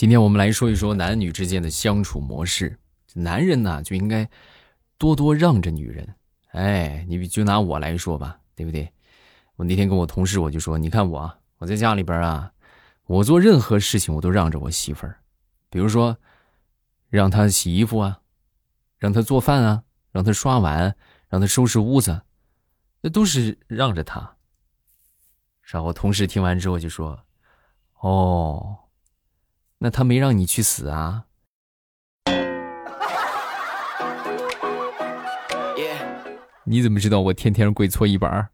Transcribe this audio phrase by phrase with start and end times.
[0.00, 2.74] 今天我们来说一说男女之间的相处模式。
[3.12, 4.26] 男人呢就应该
[4.96, 6.14] 多多让着女人。
[6.52, 8.90] 哎，你就拿我来说吧，对不对？
[9.56, 12.50] 我那天跟我同事我就说，你看我，我在家里边啊，
[13.04, 15.20] 我做任何事情我都让着我媳妇儿，
[15.68, 16.16] 比如说
[17.10, 18.22] 让她洗衣服啊，
[18.96, 19.82] 让她做饭啊，
[20.12, 20.96] 让她刷碗，
[21.28, 22.22] 让她收拾屋子，
[23.02, 24.34] 那都是让着她。
[25.60, 27.20] 然后同事听完之后就说
[28.00, 28.78] ：“哦。”
[29.82, 31.24] 那他没让你去死啊？
[36.64, 38.50] 你怎么知道我天天跪搓衣板？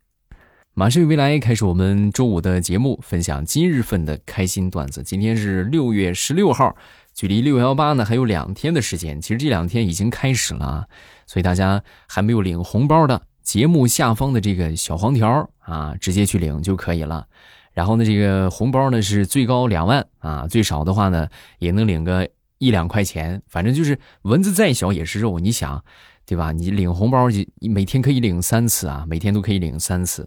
[0.73, 5.02] 马上与未来开始我们周五的节目，分享今日份的开心段子。
[5.02, 6.77] 今天是六月十六号，
[7.12, 9.21] 距离六幺八呢还有两天的时间。
[9.21, 10.87] 其实这两天已经开始了，
[11.27, 17.27] 所以大家还没有领红包的，节目下方的这个小黄条啊，直接去领就可以了。
[17.77, 22.27] 然后呢，这个红包呢是最高两万啊，最少的话呢也能领个
[22.57, 25.85] 一两块钱，反正就是蚊子再小也是肉，你想，
[26.24, 26.52] 对吧？
[26.52, 30.27] 你领红包就每天可以领三次啊，每天都可以领三次，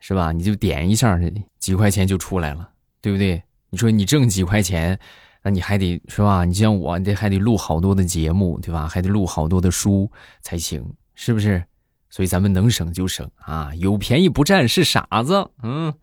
[0.00, 0.32] 是吧？
[0.32, 1.16] 你就点一下，
[1.60, 2.68] 几块钱就出来了，
[3.00, 3.40] 对不对？
[3.70, 4.98] 你说你挣几块钱，
[5.44, 6.44] 那你还得是吧？
[6.44, 8.88] 你像我，你得还得录好多的节目，对吧？
[8.88, 10.10] 还得录好多的书
[10.40, 11.62] 才行，是不是？
[12.10, 15.94] 所以咱们能省就省啊，有便宜不占是傻子，嗯。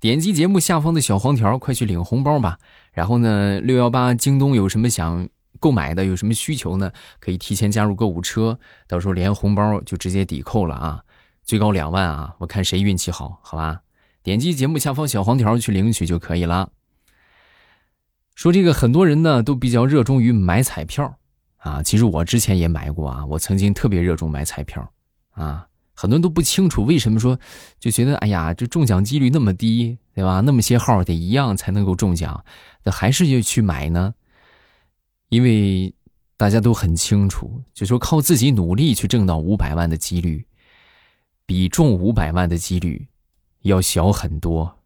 [0.00, 2.58] 点击节目下方的小黄条，快去领红包吧！
[2.92, 5.28] 然后呢，六幺八京东有什么想
[5.60, 6.90] 购买的，有什么需求呢？
[7.20, 11.04] 可以提前加入购物车，到时候连红包就直接抵扣了啊！
[11.44, 12.34] 最高两万啊！
[12.38, 13.82] 我看谁运气好，好吧？
[14.24, 16.70] 点击节目下方小黄条去领取就可以了。
[18.34, 21.16] 说这个，很多人呢都比较热衷于买彩票
[21.58, 24.91] 啊，其实我之前也买过啊，我曾经特别热衷买彩票
[25.32, 25.66] 啊。
[25.94, 27.38] 很多人都不清楚为什么说，
[27.78, 30.40] 就觉得哎呀，这中奖几率那么低，对吧？
[30.40, 32.44] 那么些号得一样才能够中奖，
[32.82, 34.12] 那还是要去买呢？
[35.28, 35.94] 因为
[36.36, 40.44] 大家都很清楚，就说靠自己努力去挣到五百万的几率，
[41.46, 43.06] 比中五百万的几率
[43.60, 44.80] 要小很多。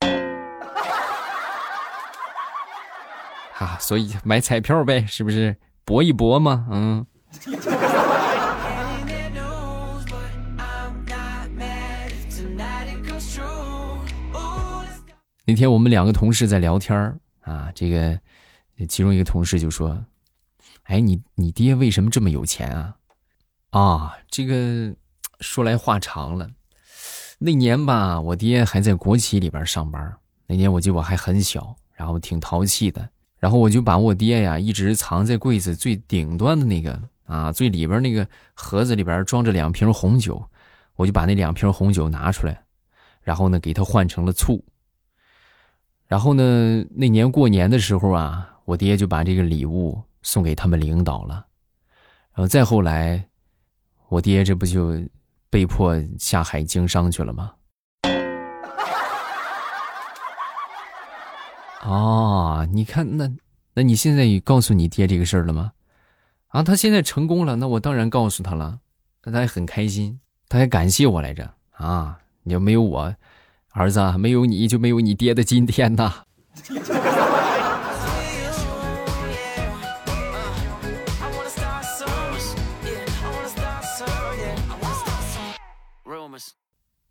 [3.58, 6.68] 啊，所以买彩票呗，是不是搏一搏嘛？
[6.70, 7.04] 嗯。
[15.48, 18.20] 那天我们两个同事在聊天啊，这个
[18.86, 19.98] 其中一个同事就说
[20.84, 22.94] ：“哎，你你爹为什么这么有钱啊？”
[23.72, 24.94] 啊，这个
[25.40, 26.50] 说来话长了。
[27.38, 30.14] 那年吧，我爹还在国企里边上班。
[30.46, 33.08] 那年我记得我还很小，然后挺淘气的，
[33.38, 40.46] 然后我就把我爹呀一直藏在柜子最顶端的那个啊最里边那个盒子里边装着两瓶红酒，
[40.96, 42.62] 我就把那两瓶红酒拿出来，
[43.22, 44.62] 然后呢给他换成了醋。
[46.08, 46.82] 然后呢？
[46.90, 51.46] 那年过年的时候啊，我爹就把这个礼物送给他们领导了。
[52.32, 53.28] 然后再后来，
[54.08, 54.98] 我爹这不就
[55.50, 57.52] 被迫下海经商去了吗？
[61.82, 63.30] 哦，你看那，
[63.74, 65.72] 那你现在也告诉你爹这个事儿了吗？
[66.48, 68.80] 啊，他现在成功了，那我当然告诉他了，
[69.24, 72.18] 那他还很开心，他还感谢我来着啊！
[72.44, 73.14] 你要没有我。
[73.72, 76.22] 儿子，没有你就没有你爹的今天呐。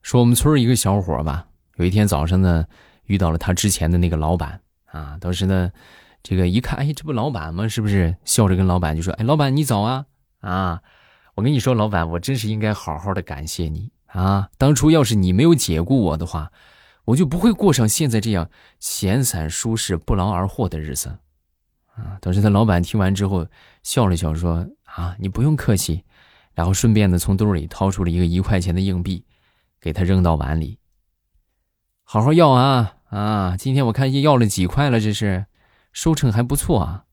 [0.01, 1.45] 说我们村一个小伙吧，
[1.75, 2.65] 有一天早上呢，
[3.07, 5.17] 遇到了他之前的那个老板啊。
[5.19, 5.69] 当时呢，
[6.23, 7.67] 这个一看，哎，这不老板吗？
[7.67, 8.15] 是不是？
[8.23, 10.05] 笑着跟老板就说：“哎，老板你早啊！
[10.39, 10.81] 啊，
[11.35, 14.49] 我跟你说，老板，我真是应该好好的感谢你。”啊！
[14.57, 16.51] 当初要是你没有解雇我的话，
[17.05, 21.19] 我就不会过上现在这样闲散舒适、不劳而获的日子。
[21.95, 22.17] 啊！
[22.21, 23.47] 当时他老板听完之后
[23.83, 26.03] 笑了笑，说：“啊，你不用客气。”
[26.53, 29.23] 然后顺便的从兜里掏出了一个一块钱的硬币，
[29.79, 30.79] 给他扔到碗里。
[32.03, 32.95] 好好要啊！
[33.09, 35.45] 啊，今天我看要了几块了，这是
[35.91, 37.03] 收成还不错啊。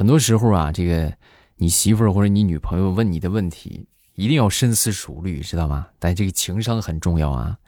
[0.00, 1.12] 很多时候啊，这个
[1.56, 5.88] 你媳妇或者你女朋友问你的问题，一定要深思熟虑，知道吗？
[5.98, 7.58] 但这个情商很重要啊。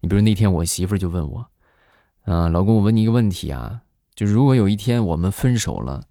[0.00, 1.46] 你比如那天我媳妇就问我，
[2.24, 3.82] 嗯，老公，我问你一个问题啊，
[4.16, 6.02] 就如果有一天我们分手了，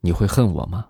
[0.00, 0.86] 你会恨我吗？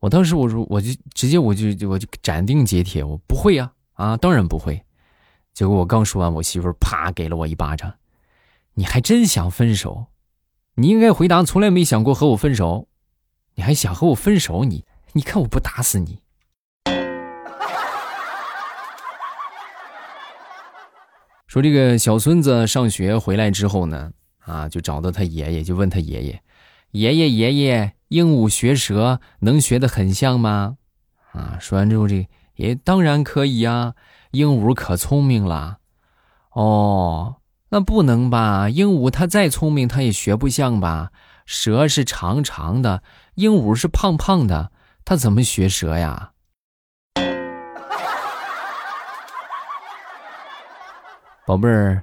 [0.00, 4.82] 我当时我说，我就直接我就我就斩钉截铁，我不会呀，啊，当然不会。
[5.52, 7.92] 结果我刚说完，我媳妇啪给了我一巴掌，
[8.72, 10.06] 你还真想分手？
[10.76, 12.87] 你应该回答，从来没想过和我分手。
[13.58, 14.62] 你还想和我分手？
[14.62, 14.84] 你
[15.14, 16.20] 你看我不打死你！
[21.48, 24.12] 说这个小孙子上学回来之后呢，
[24.44, 26.40] 啊，就找到他爷爷，就问他爷爷
[26.92, 30.76] ：“爷爷爷爷，鹦鹉学舌能学得很像吗？”
[31.34, 33.94] 啊，说完之后，这爷当然可以呀，
[34.30, 35.78] 鹦鹉可聪明了。
[36.52, 37.38] 哦，
[37.70, 38.68] 那不能吧？
[38.68, 41.10] 鹦鹉它再聪明，它也学不像吧？
[41.44, 43.02] 蛇是长长的，
[43.38, 44.72] 鹦鹉是胖胖的，
[45.04, 46.32] 它怎么学蛇呀？
[51.46, 52.02] 宝贝儿，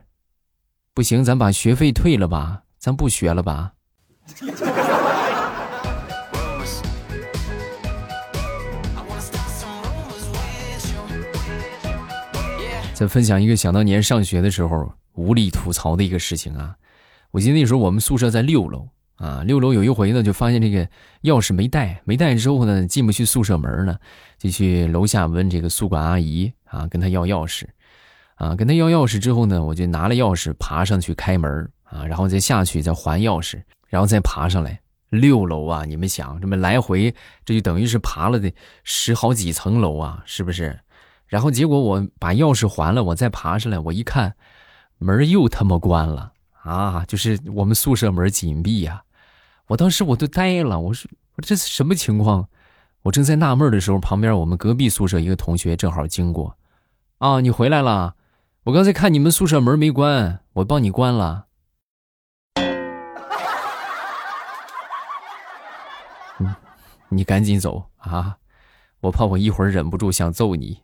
[0.93, 3.73] 不行，咱把学费退了吧，咱不学了吧。
[12.93, 16.77] 再分享一个想当年上学的时候无力吐槽的一个事情啊！
[17.31, 20.85] 我记得那时候我们宿舍在六楼啊，六楼有一回呢，就发现这个
[21.23, 23.97] 钥匙没带，没带之后呢，进不去宿舍门呢，
[24.37, 27.65] 就去楼下问这个宿管阿姨啊，跟她要钥匙。
[28.37, 31.49] 啊，跟他要钥匙之后呢，我就拿了钥匙爬上去开门
[31.83, 34.77] 啊，然后再下去再还钥匙，然后再爬上来
[35.09, 35.85] 六楼啊！
[35.85, 37.15] 你们想这么来回，
[37.45, 38.53] 这就等于是爬了得
[38.83, 40.77] 十好几层楼啊，是不是？
[41.27, 44.35] 然后结果我把钥匙还了，我再爬上来，我一看
[44.97, 47.05] 门又他妈关了啊！
[47.07, 49.01] 就是我们宿舍门紧闭呀！
[49.67, 52.47] 我当时我都呆了，我说我这是什么情况？
[53.03, 56.57] 我正在纳闷的时候，旁边我们隔壁宿舍一个同学正好经过，
[57.19, 58.15] 啊，你回来了。
[58.63, 61.45] 我刚才看你们宿舍门没关，我帮你关了。
[67.09, 68.37] 你赶紧走啊！
[69.01, 70.81] 我怕我一会儿忍不住想揍你。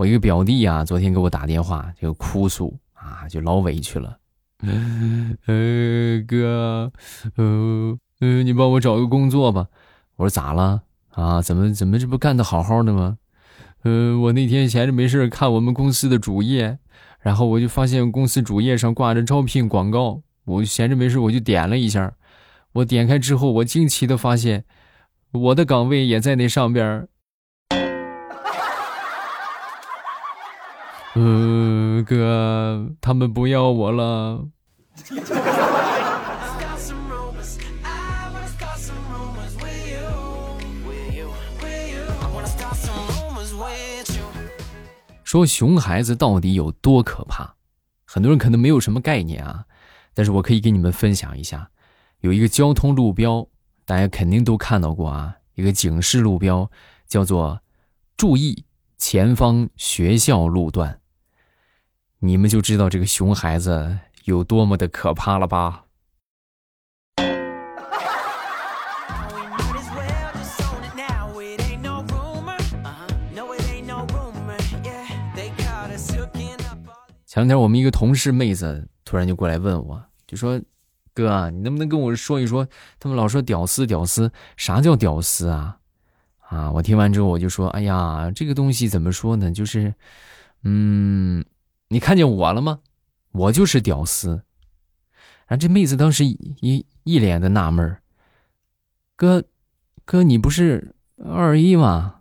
[0.00, 4.16] 我一个表弟啊，昨天给我打电话就哭诉啊，就老委屈了。
[4.62, 5.36] 嗯，
[6.26, 6.90] 哥，
[7.36, 7.98] 嗯。
[8.22, 9.66] 嗯，你帮我找个工作吧。
[10.16, 10.80] 我说咋了
[11.10, 11.42] 啊？
[11.42, 13.18] 怎么怎么这不干的好好的吗？
[13.84, 16.78] 嗯，我那天闲着没事看我们公司的主页，
[17.20, 22.14] 然后我就发现公司主页上挂着招聘广告，我闲着没事我就点了一下。
[22.72, 24.64] 我点开之后，我惊奇的发现
[25.30, 27.06] 我的岗位也在那上边。
[31.16, 34.46] 嗯，哥，他们不要我了。
[45.24, 47.54] 说熊孩子到底有多可怕？
[48.04, 49.64] 很多人可能没有什么概念啊，
[50.14, 51.70] 但是我可以给你们分享一下。
[52.20, 53.46] 有一个交通路标，
[53.84, 56.70] 大家肯定都看到过啊，一个警示路标，
[57.06, 57.60] 叫做
[58.16, 58.64] “注意
[58.98, 60.98] 前方学校路段”。
[62.22, 65.84] 你们就知道这个熊孩子有多么的可怕了吧？
[77.26, 80.60] 前两天我们一个同事妹子突然就过来问我，就说
[81.14, 82.68] ：“哥，你能不能跟我说一说？
[82.98, 85.78] 他们老说屌丝，屌丝，啥叫屌丝啊？”
[86.50, 89.52] 啊，我听完之后我就说：“哎呀，这个东西怎么说呢？
[89.52, 89.94] 就是，
[90.64, 91.44] 嗯，
[91.92, 92.80] 你看见我了吗？
[93.32, 94.42] 我就是屌丝。”
[95.46, 97.96] 然后这妹子当时一一脸的纳闷
[99.16, 99.42] 哥，
[100.04, 100.94] 哥，你不是
[101.24, 102.20] 二一吗？”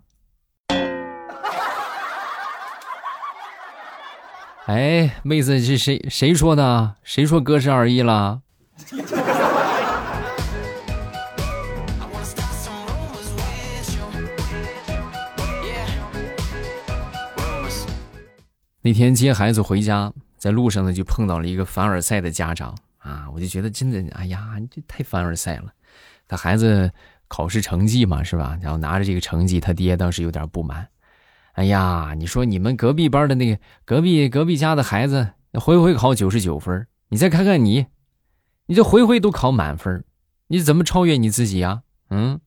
[4.66, 6.96] 哎，妹子，这谁谁说的？
[7.04, 8.42] 谁说哥是二一了？
[18.90, 25.72] 那天接孩子回家，在路上呢就碰到了一个凡尔赛的家长啊，我就觉得真的，哎呀，你这太凡尔赛了。
[26.28, 26.92] 他孩子
[27.28, 28.58] 考试成绩嘛，是吧？
[28.64, 30.88] 然后拿着这个成绩，他爹当时有点不满。
[31.52, 37.86] 哎呀，你说你们隔壁班的那个隔壁隔壁家的孩子，回回考九十九分，你再看看你，
[38.66, 40.04] 你这回回都考满分，
[40.48, 41.84] 你怎么超越你自己呀？
[42.10, 42.42] 嗯。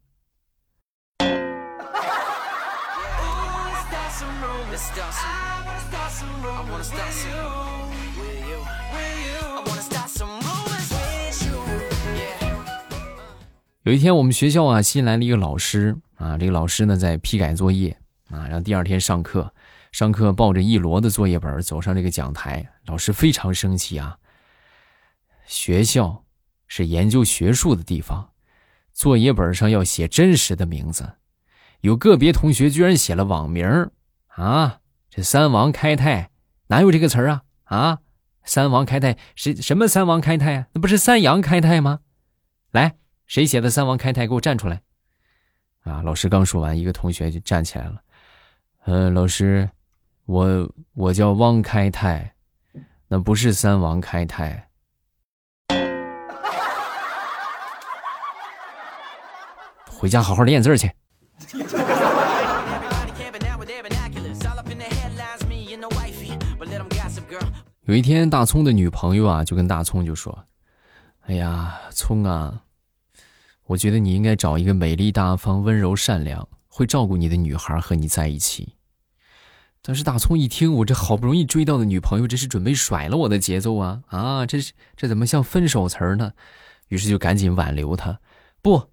[13.83, 17.99] 有一天，我们学校啊新来了一个老师啊，这个老师呢在批改作业。
[18.31, 19.53] 啊，然后第二天上课，
[19.91, 24.17] 上课抱着一摞的作业本走上这个讲台，老师非常生气啊。
[25.45, 26.25] 学校
[26.67, 28.31] 是研究学术的地方，
[28.95, 31.15] 作业本上要写真实的名字，
[31.81, 33.91] 有个别同学居然写了网名
[34.29, 34.79] 啊！
[35.11, 36.31] 这三王开泰
[36.69, 37.43] 哪有这个词啊？
[37.65, 37.99] 啊，
[38.45, 39.87] 三王开泰是什么？
[39.87, 40.67] 三王开泰啊？
[40.73, 41.99] 那不是三阳开泰吗？
[42.71, 42.95] 来，
[43.33, 44.27] 谁写的三王开泰？
[44.27, 44.79] 给我站出来！
[45.85, 47.95] 啊，老师刚说完，一个同学就站起来了。
[48.85, 49.67] 呃，老师，
[50.27, 52.35] 我我叫汪开泰，
[53.09, 54.69] 那不是三王开泰。
[59.89, 60.93] 回家好好练字去。
[67.85, 70.39] 有一天，大葱的女朋友啊，就跟大葱就说
[71.25, 72.63] ：“哎呀，葱啊，
[73.73, 78.75] 我觉得你应该找一个美丽大方、温柔善良、会照顾你的女孩和你在一起。”
[79.85, 84.47] 但是大葱一听，我这好不容易追到的女朋友，这是准备甩了我的节奏啊啊！
[84.47, 86.33] 这是这怎么像分手词儿呢？
[86.89, 88.21] 于是就赶紧挽留她
[88.63, 88.91] ：“不，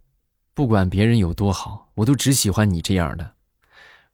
[0.55, 3.33] 不管别人有多好，我都只喜欢你这样的。”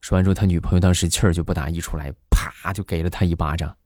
[0.01, 3.77] 说完之后，他女朋友当时气儿就不打一处来，啪就给了他一巴掌。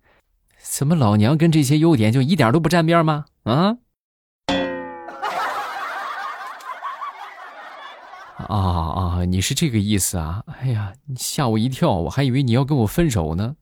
[0.64, 3.26] 怎么老娘跟这些优点就一点都不沾边吗？
[3.44, 3.78] 啊？
[8.48, 9.26] 啊啊！
[9.26, 10.44] 你是这个意思啊？
[10.48, 13.56] 哎呀，你吓我一跳，我还以为你要跟我分手呢。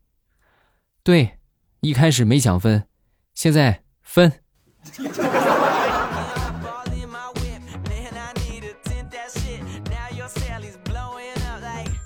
[1.03, 1.39] 对，
[1.81, 2.84] 一开始没想分，
[3.34, 4.31] 现在分。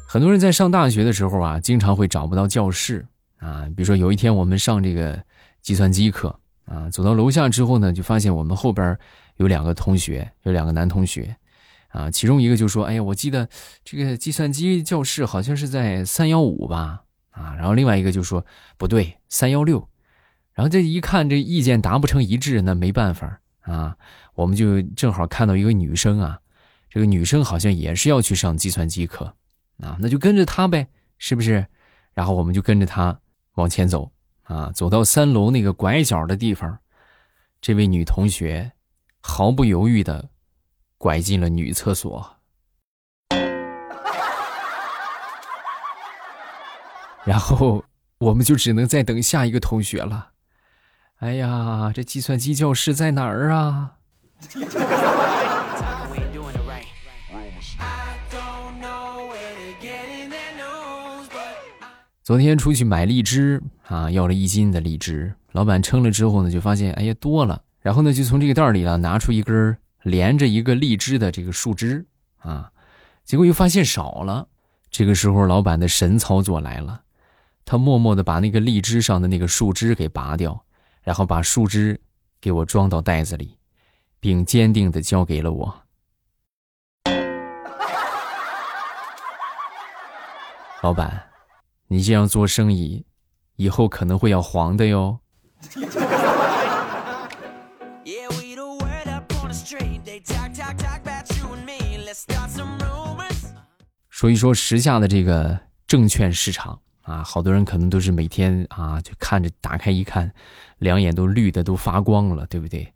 [0.07, 3.05] 很多人在上大学的时候啊，经常会找不到教室。
[3.37, 5.21] 啊，比如说有一天我们上这个
[5.61, 6.33] 计算机课
[6.65, 8.97] 啊，走到楼下之后呢，就发现我们后边
[9.37, 11.35] 有两个同学，有两个男同学，
[11.91, 13.47] 啊，其中一个就说：“哎呀，我记得
[13.83, 18.45] 这个计算机教室好像是在三幺五吧？”啊，然后另外一个就说
[18.77, 19.87] ：“不对，三幺六。”
[20.53, 23.95] 然后这一看这意见达不成一致，那没办法啊，
[24.35, 26.39] 我们就正好看到一个女生啊，
[26.89, 29.35] 这个女生好像也是要去上计算机课
[29.79, 31.65] 啊，那就跟着她呗，是不是？
[32.13, 33.17] 然后我们就跟着她。
[33.55, 34.09] 往前走，
[34.43, 36.79] 啊，走到三楼那个拐角的地方，
[37.59, 38.71] 这位女同学
[39.19, 40.29] 毫不犹豫的
[41.01, 42.37] 拐进了女厕所，
[47.25, 47.83] 然后
[48.19, 50.29] 我们就只能再等下一个同学了。
[51.17, 53.93] 哎呀，这计算机教室在哪儿啊？
[62.21, 65.33] 昨天出去买荔枝啊，要了一斤的荔枝。
[65.53, 72.05] 老板称了之后呢，就发现哎呀多了，然后呢就从这个袋里啊拿出一根连着一个荔枝的这个树枝
[72.39, 72.71] 啊，
[73.23, 74.47] 结果又发现少了。
[74.89, 77.03] 这个时候老板的神操作来了，
[77.65, 80.65] 他默默的把那个荔枝上的那个树枝给拔掉，
[81.03, 81.99] 然后把树枝
[82.39, 83.57] 给我装到袋子里，
[84.19, 85.81] 并坚定的交给了我。
[90.81, 91.27] 老板。
[91.87, 93.05] 你这样做生意，
[93.57, 95.19] 以后可能会要黄的哟。
[104.21, 110.31] 说一说时下的这个证券市场啊，好多人可能都是每天啊就看着打开一看，
[110.77, 112.93] 两眼都绿的都发光了，对不对？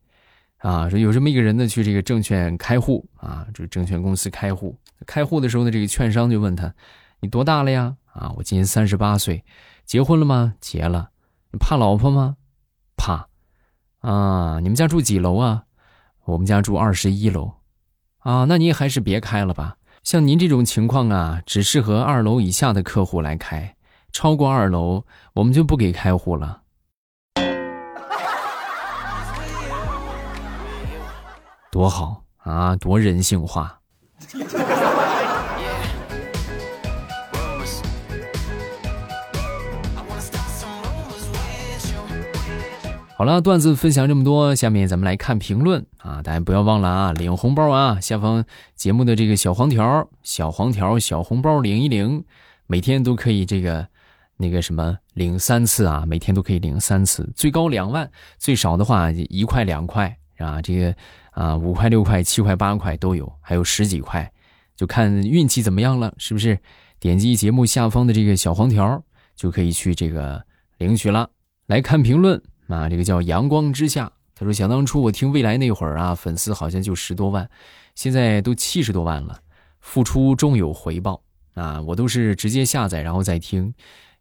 [0.58, 4.78] 啊，说有这么一个人呢，去这个证券开户啊，这证券公司开户，
[5.08, 6.72] 开户的时候呢，这个券商就问他，
[7.22, 7.96] 你多大了呀？
[8.14, 9.44] 啊，我今年三十八岁，
[9.84, 10.54] 结婚了吗？
[10.62, 11.10] 结了。
[11.52, 12.36] 你怕老婆吗？
[12.96, 13.28] 怕。
[14.02, 15.64] 啊，你们家住几楼啊？
[16.26, 17.52] 我们家住二十一楼。
[18.20, 19.78] 啊，那您还是别开了吧。
[20.06, 23.76] 像您这种情况啊，只适合二楼以下的客户来开，
[24.12, 26.62] 超过二楼我们就不给开户了。
[31.72, 33.80] 多好啊，多人性化。
[43.18, 46.22] 好了，段子分享这么多，下面咱们来看评论啊！
[46.22, 47.98] 大家不要忘了啊，领红包啊！
[48.02, 48.44] 下方
[48.76, 52.26] 节目的这个小黄条、小黄条、小红包领一领，
[52.68, 53.88] 每天都可以这个
[54.36, 56.04] 那个什么领三次啊！
[56.06, 60.62] 每天都可以领三次，最高两万，最少的话一块两块啊！
[60.62, 60.94] 这个
[61.32, 64.30] 啊五块六块七块八块都有，还有十几块，
[64.76, 66.60] 就看运气怎么样了，是不是？
[67.00, 69.02] 点击节目下方的这个小黄条
[69.38, 70.44] 就可以去这个
[70.80, 71.30] 领取了。
[71.68, 72.44] 来看评论。
[72.68, 77.50] 啊，这个叫阳光之下，他说想当初我听未来那会儿啊，粉丝好像就十多万，
[77.94, 79.40] 现在都七十多万了，
[79.80, 81.22] 付出终有回报
[81.54, 81.82] 啊！
[81.82, 83.74] 我都是直接下载然后再听，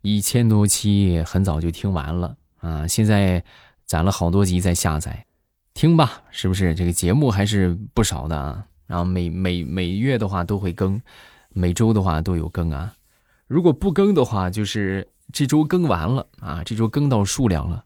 [0.03, 3.43] 一千多期很早就听完了啊，现在
[3.87, 5.27] 攒了好多集再下载，
[5.73, 6.75] 听吧，是不是？
[6.75, 11.01] 这个节目还是不少的啊，然后每每每月的话都会更，
[11.49, 12.95] 每周的话都有更啊，
[13.47, 17.85] 如果不更的话，就是这周更完了啊，这周更到数量了。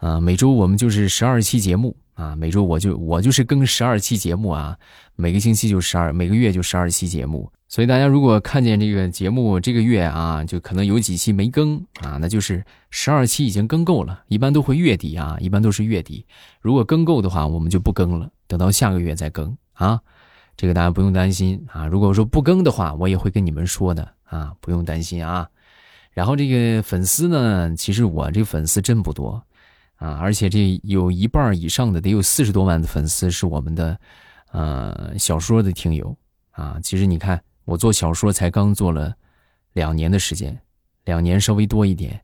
[0.00, 4.76] 啊，每周我们就是十二期节目啊，每周我就我就是更十二期节目啊，
[5.14, 7.50] 每个星期就十二，每个月就十二期节目。
[7.68, 14.24] 所以大家如果看见这个节目这个月啊，就可能有几期没更啊，那就是十二期已经更够了。
[14.26, 16.26] 一般都会月底啊，一般都是月底。
[16.60, 20.00] 如果更够的话，我们就不更了，等到下个月再更啊。
[20.56, 21.86] 这个大家不用担心啊。
[21.86, 25.46] 如果说不更的话，我也会跟你们说的啊，不用担心啊。
[26.12, 29.40] 然后这个粉丝呢，其实我这粉丝真不多
[30.00, 33.96] 啊，而且这有一半以上的得有四十多万的粉丝是我们的
[34.50, 36.16] 呃小说的听友
[36.50, 36.80] 啊。
[36.82, 37.40] 其实你看。
[37.66, 39.14] 我做小说才刚做了
[39.74, 40.58] 两年的时间，
[41.04, 42.20] 两年稍微多一点，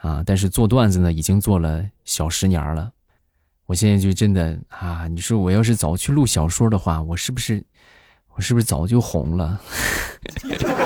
[0.00, 2.90] 啊，但是做段子呢已经做了小十年了。
[3.66, 7.64] 我现在就真的啊，你说我要是早去录小说的话，我是不是
[8.34, 9.60] 我是不是早就红了？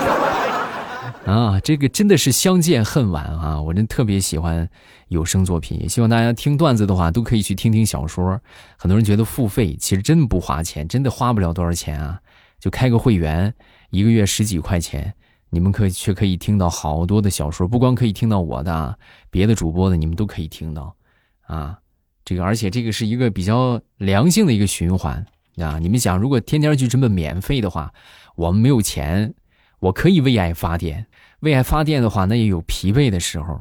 [1.27, 3.61] 啊，这个真的是相见恨晚啊！
[3.61, 4.69] 我真特别喜欢
[5.09, 8.39] 有声作品，也希望大家听段子的话都可以去听听小说。
[8.77, 12.21] 很多人觉得付费，其实真不花钱，真的花不了多少钱啊，
[12.61, 13.53] 就开个会员。
[13.89, 15.13] 一个月十几块钱，
[15.49, 18.97] 你们可以却可以听到好多的小说，不光可以听到我的，
[19.29, 20.95] 别的主播的你们都可以听到，
[21.41, 21.77] 啊，
[22.23, 25.25] 这个而且这个是一个比较良性的一个循环
[25.57, 25.77] 啊！
[25.79, 27.93] 你们想，如果天天就这么免费的话，
[28.37, 29.33] 我们没有钱，
[29.79, 31.07] 我可以为爱发电，
[31.41, 33.59] 为爱发电的话，那也有疲惫的时候，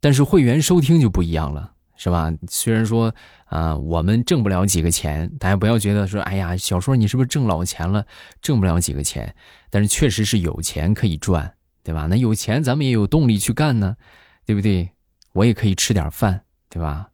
[0.00, 1.72] 但是会员收听就不一样了。
[1.98, 2.30] 是吧？
[2.46, 3.14] 虽然说
[3.46, 8.04] 啊，我们挣不了几个钱，大家不要觉得说，哎呀，小说你是不是挣老钱了？
[8.42, 9.34] 挣不了几个钱，
[9.70, 12.06] 但是确实是有钱可以赚，对吧？
[12.06, 13.96] 那有钱咱们也有动力去干呢，
[14.44, 14.90] 对不对？
[15.32, 17.08] 我也可以吃点饭，对吧？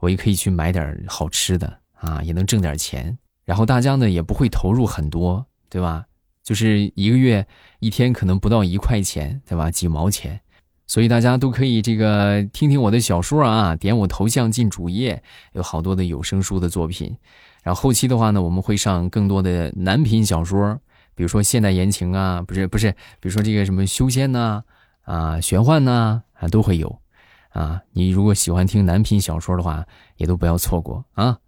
[0.00, 3.16] 我也可以去买点好吃的啊，也能挣点钱。
[3.44, 6.04] 然后大家呢也不会投入很多，对吧？
[6.44, 7.44] 就是一个月
[7.80, 9.70] 一天可能不到一块钱，对吧？
[9.70, 10.40] 几毛钱。
[10.86, 15.22] 所以大家都可以这个听听我的小说啊，点我头像进主页，
[15.54, 17.16] 有好多的有声书的作品。
[17.62, 20.78] 然后后期的话呢，我们会上更多的男频小说，
[21.14, 24.62] 比如说现代言情啊，不是不是，比如说这个什么修仙呐，
[25.04, 27.00] 啊玄幻呐，啊都会有。
[27.48, 29.86] 啊，你如果喜欢听男频小说的话，
[30.18, 31.38] 也都不要错过啊。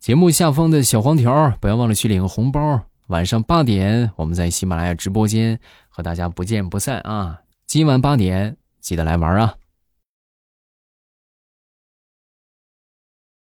[0.00, 2.84] 节目下方的小黄条，不要忘了去领个红包。
[3.08, 7.40] 晚上八点，我们在喜马拉雅直播间和大家不见不散啊。
[7.66, 8.56] 今晚八点。
[8.80, 9.54] 记得来玩啊！